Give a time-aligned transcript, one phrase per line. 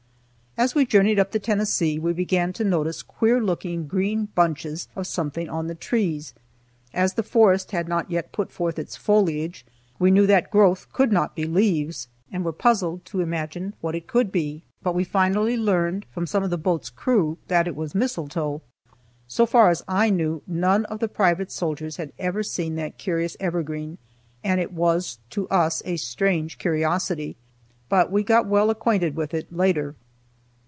[0.57, 5.07] As we journeyed up the Tennessee we began to notice queer looking green bunches of
[5.07, 6.33] something on the trees.
[6.93, 9.65] As the forest had not yet put forth its foliage,
[9.97, 14.07] we knew that growth could not be leaves, and were puzzled to imagine what it
[14.07, 14.61] could be.
[14.83, 18.61] But we finally learned from some of the boat's crew that it was mistletoe.
[19.29, 22.97] So far as I knew none of the private soldiers had ever before seen that
[22.97, 23.99] curious evergreen,
[24.43, 27.37] and it was to us a strange curiosity.
[27.87, 29.95] But we got well acquainted with it later.